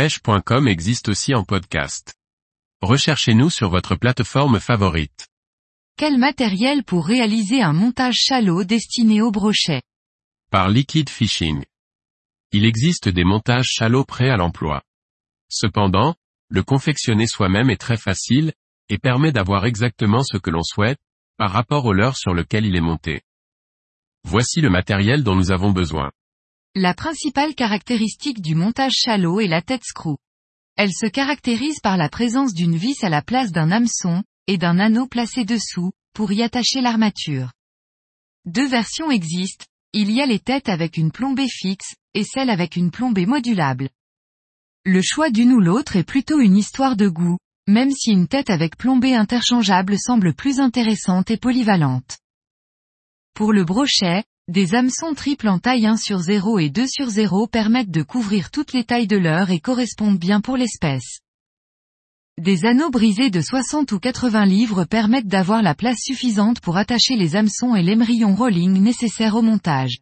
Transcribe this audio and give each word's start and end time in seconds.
pêche.com 0.00 0.66
existe 0.66 1.10
aussi 1.10 1.34
en 1.34 1.44
podcast. 1.44 2.14
Recherchez-nous 2.80 3.50
sur 3.50 3.68
votre 3.68 3.96
plateforme 3.96 4.58
favorite. 4.58 5.28
Quel 5.98 6.16
matériel 6.16 6.84
pour 6.84 7.06
réaliser 7.06 7.60
un 7.60 7.74
montage 7.74 8.14
shallow 8.14 8.64
destiné 8.64 9.20
au 9.20 9.30
brochet 9.30 9.82
Par 10.50 10.70
Liquid 10.70 11.10
Fishing. 11.10 11.66
Il 12.50 12.64
existe 12.64 13.10
des 13.10 13.24
montages 13.24 13.66
shallow 13.66 14.06
prêts 14.06 14.30
à 14.30 14.38
l'emploi. 14.38 14.82
Cependant, 15.50 16.14
le 16.48 16.62
confectionner 16.62 17.26
soi-même 17.26 17.68
est 17.68 17.76
très 17.76 17.98
facile, 17.98 18.54
et 18.88 18.96
permet 18.96 19.32
d'avoir 19.32 19.66
exactement 19.66 20.22
ce 20.22 20.38
que 20.38 20.48
l'on 20.48 20.62
souhaite, 20.62 20.98
par 21.36 21.50
rapport 21.50 21.84
au 21.84 21.92
leurre 21.92 22.16
sur 22.16 22.32
lequel 22.32 22.64
il 22.64 22.74
est 22.74 22.80
monté. 22.80 23.20
Voici 24.24 24.62
le 24.62 24.70
matériel 24.70 25.24
dont 25.24 25.36
nous 25.36 25.50
avons 25.50 25.72
besoin. 25.72 26.10
La 26.76 26.94
principale 26.94 27.56
caractéristique 27.56 28.40
du 28.40 28.54
montage 28.54 28.92
shallow 28.92 29.40
est 29.40 29.48
la 29.48 29.60
tête 29.60 29.82
screw. 29.82 30.16
Elle 30.76 30.92
se 30.92 31.06
caractérise 31.06 31.80
par 31.80 31.96
la 31.96 32.08
présence 32.08 32.54
d'une 32.54 32.76
vis 32.76 33.02
à 33.02 33.08
la 33.08 33.22
place 33.22 33.50
d'un 33.50 33.72
hameçon, 33.72 34.22
et 34.46 34.56
d'un 34.56 34.78
anneau 34.78 35.08
placé 35.08 35.44
dessous, 35.44 35.90
pour 36.14 36.30
y 36.30 36.42
attacher 36.44 36.80
l'armature. 36.80 37.50
Deux 38.44 38.68
versions 38.68 39.10
existent, 39.10 39.64
il 39.92 40.12
y 40.12 40.20
a 40.20 40.26
les 40.26 40.38
têtes 40.38 40.68
avec 40.68 40.96
une 40.96 41.10
plombée 41.10 41.48
fixe, 41.48 41.96
et 42.14 42.22
celle 42.22 42.50
avec 42.50 42.76
une 42.76 42.92
plombée 42.92 43.26
modulable. 43.26 43.90
Le 44.84 45.02
choix 45.02 45.30
d'une 45.30 45.52
ou 45.52 45.60
l'autre 45.60 45.96
est 45.96 46.04
plutôt 46.04 46.38
une 46.38 46.56
histoire 46.56 46.94
de 46.94 47.08
goût, 47.08 47.38
même 47.66 47.90
si 47.90 48.12
une 48.12 48.28
tête 48.28 48.48
avec 48.48 48.76
plombée 48.76 49.16
interchangeable 49.16 49.98
semble 49.98 50.34
plus 50.34 50.60
intéressante 50.60 51.32
et 51.32 51.36
polyvalente. 51.36 52.18
Pour 53.34 53.52
le 53.52 53.64
brochet, 53.64 54.22
des 54.50 54.74
hameçons 54.74 55.14
triples 55.14 55.46
en 55.46 55.60
taille 55.60 55.86
1 55.86 55.96
sur 55.96 56.18
0 56.18 56.58
et 56.58 56.70
2 56.70 56.84
sur 56.88 57.08
0 57.08 57.46
permettent 57.46 57.92
de 57.92 58.02
couvrir 58.02 58.50
toutes 58.50 58.72
les 58.72 58.82
tailles 58.82 59.06
de 59.06 59.16
l'heure 59.16 59.52
et 59.52 59.60
correspondent 59.60 60.18
bien 60.18 60.40
pour 60.40 60.56
l'espèce. 60.56 61.20
Des 62.36 62.64
anneaux 62.64 62.90
brisés 62.90 63.30
de 63.30 63.40
60 63.40 63.92
ou 63.92 64.00
80 64.00 64.46
livres 64.46 64.84
permettent 64.84 65.28
d'avoir 65.28 65.62
la 65.62 65.76
place 65.76 65.98
suffisante 66.00 66.58
pour 66.58 66.78
attacher 66.78 67.14
les 67.14 67.36
hameçons 67.36 67.76
et 67.76 67.82
l'émerillon 67.84 68.34
rolling 68.34 68.72
nécessaires 68.82 69.36
au 69.36 69.42
montage. 69.42 69.98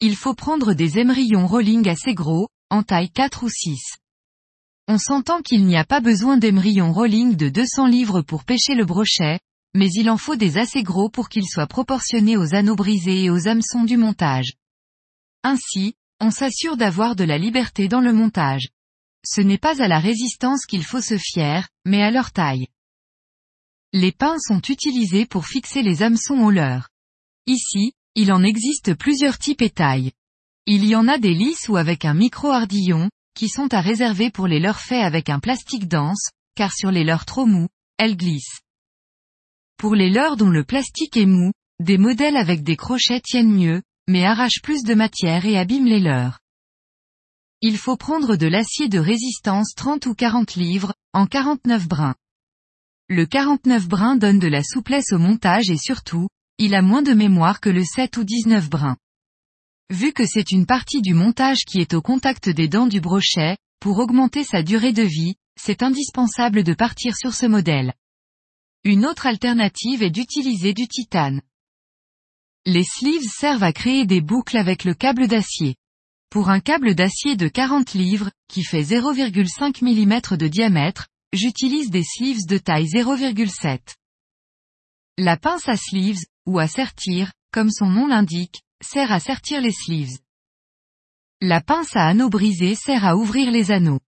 Il 0.00 0.14
faut 0.14 0.34
prendre 0.34 0.74
des 0.74 0.98
émerillons 0.98 1.46
rolling 1.46 1.88
assez 1.88 2.12
gros, 2.12 2.48
en 2.68 2.82
taille 2.82 3.08
4 3.08 3.44
ou 3.44 3.48
6. 3.48 3.96
On 4.88 4.98
s'entend 4.98 5.40
qu'il 5.40 5.64
n'y 5.64 5.78
a 5.78 5.86
pas 5.86 6.00
besoin 6.00 6.36
d'émerillons 6.36 6.92
rolling 6.92 7.34
de 7.36 7.48
200 7.48 7.86
livres 7.86 8.20
pour 8.20 8.44
pêcher 8.44 8.74
le 8.74 8.84
brochet, 8.84 9.38
mais 9.74 9.88
il 9.94 10.10
en 10.10 10.16
faut 10.16 10.36
des 10.36 10.58
assez 10.58 10.82
gros 10.82 11.08
pour 11.08 11.28
qu'ils 11.28 11.48
soient 11.48 11.66
proportionnés 11.66 12.36
aux 12.36 12.54
anneaux 12.54 12.76
brisés 12.76 13.24
et 13.24 13.30
aux 13.30 13.48
hameçons 13.48 13.84
du 13.84 13.96
montage. 13.96 14.52
Ainsi, 15.42 15.94
on 16.20 16.30
s'assure 16.30 16.76
d'avoir 16.76 17.16
de 17.16 17.24
la 17.24 17.38
liberté 17.38 17.88
dans 17.88 18.00
le 18.00 18.12
montage. 18.12 18.68
Ce 19.24 19.40
n'est 19.40 19.58
pas 19.58 19.82
à 19.82 19.88
la 19.88 19.98
résistance 19.98 20.66
qu'il 20.66 20.84
faut 20.84 21.00
se 21.00 21.18
fier, 21.18 21.68
mais 21.84 22.02
à 22.02 22.10
leur 22.10 22.32
taille. 22.32 22.68
Les 23.92 24.12
pins 24.12 24.38
sont 24.38 24.60
utilisés 24.68 25.26
pour 25.26 25.46
fixer 25.46 25.82
les 25.82 26.02
hameçons 26.02 26.38
au 26.38 26.50
leurre. 26.50 26.88
Ici, 27.46 27.92
il 28.14 28.32
en 28.32 28.42
existe 28.42 28.94
plusieurs 28.94 29.38
types 29.38 29.62
et 29.62 29.70
tailles. 29.70 30.12
Il 30.66 30.84
y 30.84 30.94
en 30.94 31.08
a 31.08 31.18
des 31.18 31.34
lisses 31.34 31.68
ou 31.68 31.76
avec 31.76 32.04
un 32.04 32.14
micro-ardillon, 32.14 33.10
qui 33.34 33.48
sont 33.48 33.72
à 33.74 33.80
réserver 33.80 34.30
pour 34.30 34.46
les 34.46 34.60
leurres 34.60 34.80
faits 34.80 35.02
avec 35.02 35.28
un 35.28 35.40
plastique 35.40 35.88
dense, 35.88 36.30
car 36.54 36.72
sur 36.72 36.90
les 36.90 37.04
leurres 37.04 37.24
trop 37.24 37.46
mous, 37.46 37.68
elles 37.98 38.16
glissent. 38.16 38.60
Pour 39.82 39.96
les 39.96 40.10
leurres 40.10 40.36
dont 40.36 40.48
le 40.48 40.62
plastique 40.62 41.16
est 41.16 41.26
mou, 41.26 41.50
des 41.80 41.98
modèles 41.98 42.36
avec 42.36 42.62
des 42.62 42.76
crochets 42.76 43.20
tiennent 43.20 43.50
mieux, 43.50 43.82
mais 44.06 44.24
arrachent 44.24 44.62
plus 44.62 44.84
de 44.84 44.94
matière 44.94 45.44
et 45.44 45.58
abîment 45.58 45.88
les 45.88 45.98
leurres. 45.98 46.38
Il 47.62 47.76
faut 47.76 47.96
prendre 47.96 48.36
de 48.36 48.46
l'acier 48.46 48.88
de 48.88 49.00
résistance 49.00 49.74
30 49.74 50.06
ou 50.06 50.14
40 50.14 50.54
livres, 50.54 50.94
en 51.12 51.26
49 51.26 51.88
brins. 51.88 52.14
Le 53.08 53.26
49 53.26 53.88
brins 53.88 54.14
donne 54.14 54.38
de 54.38 54.46
la 54.46 54.62
souplesse 54.62 55.10
au 55.10 55.18
montage 55.18 55.68
et 55.68 55.78
surtout, 55.78 56.28
il 56.58 56.76
a 56.76 56.82
moins 56.82 57.02
de 57.02 57.12
mémoire 57.12 57.58
que 57.58 57.68
le 57.68 57.82
7 57.82 58.18
ou 58.18 58.22
19 58.22 58.70
brins. 58.70 58.98
Vu 59.90 60.12
que 60.12 60.26
c'est 60.26 60.52
une 60.52 60.66
partie 60.66 61.02
du 61.02 61.12
montage 61.12 61.64
qui 61.66 61.80
est 61.80 61.94
au 61.94 62.02
contact 62.02 62.48
des 62.48 62.68
dents 62.68 62.86
du 62.86 63.00
brochet, 63.00 63.56
pour 63.80 63.98
augmenter 63.98 64.44
sa 64.44 64.62
durée 64.62 64.92
de 64.92 65.02
vie, 65.02 65.34
c'est 65.60 65.82
indispensable 65.82 66.62
de 66.62 66.72
partir 66.72 67.16
sur 67.16 67.34
ce 67.34 67.46
modèle. 67.46 67.94
Une 68.84 69.06
autre 69.06 69.26
alternative 69.26 70.02
est 70.02 70.10
d'utiliser 70.10 70.74
du 70.74 70.88
titane. 70.88 71.40
Les 72.66 72.82
sleeves 72.82 73.28
servent 73.28 73.62
à 73.62 73.72
créer 73.72 74.06
des 74.06 74.20
boucles 74.20 74.56
avec 74.56 74.82
le 74.82 74.94
câble 74.94 75.28
d'acier. 75.28 75.76
Pour 76.30 76.50
un 76.50 76.58
câble 76.58 76.96
d'acier 76.96 77.36
de 77.36 77.46
40 77.46 77.94
livres, 77.94 78.30
qui 78.48 78.64
fait 78.64 78.82
0,5 78.82 79.84
mm 79.84 80.36
de 80.36 80.48
diamètre, 80.48 81.06
j'utilise 81.32 81.90
des 81.90 82.02
sleeves 82.02 82.46
de 82.48 82.58
taille 82.58 82.86
0,7. 82.86 83.78
La 85.18 85.36
pince 85.36 85.68
à 85.68 85.76
sleeves, 85.76 86.24
ou 86.46 86.58
à 86.58 86.66
sertir, 86.66 87.32
comme 87.52 87.70
son 87.70 87.86
nom 87.86 88.08
l'indique, 88.08 88.62
sert 88.82 89.12
à 89.12 89.20
sertir 89.20 89.60
les 89.60 89.72
sleeves. 89.72 90.18
La 91.40 91.60
pince 91.60 91.94
à 91.94 92.06
anneaux 92.06 92.30
brisés 92.30 92.74
sert 92.74 93.04
à 93.04 93.14
ouvrir 93.16 93.52
les 93.52 93.70
anneaux. 93.70 94.00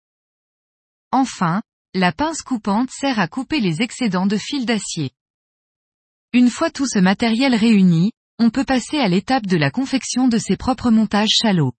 Enfin, 1.10 1.62
la 1.94 2.10
pince 2.10 2.40
coupante 2.40 2.90
sert 2.90 3.18
à 3.18 3.28
couper 3.28 3.60
les 3.60 3.82
excédents 3.82 4.26
de 4.26 4.38
fil 4.38 4.64
d'acier. 4.64 5.10
Une 6.32 6.48
fois 6.48 6.70
tout 6.70 6.86
ce 6.86 6.98
matériel 6.98 7.54
réuni, 7.54 8.12
on 8.38 8.48
peut 8.48 8.64
passer 8.64 8.98
à 8.98 9.08
l'étape 9.08 9.46
de 9.46 9.58
la 9.58 9.70
confection 9.70 10.26
de 10.26 10.38
ses 10.38 10.56
propres 10.56 10.90
montages 10.90 11.36
chalots. 11.42 11.74